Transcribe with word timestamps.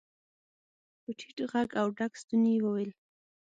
په 1.01 1.09
ټيټ 1.17 1.37
غږ 1.51 1.69
او 1.79 1.87
ډک 1.97 2.13
ستوني 2.21 2.51
يې 2.55 2.61
وويل. 2.63 2.91